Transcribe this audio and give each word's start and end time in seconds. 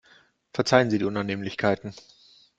Verzeihen 0.51 0.89
Sie 0.89 0.97
die 0.97 1.05
Unannehmlichkeiten. 1.05 1.93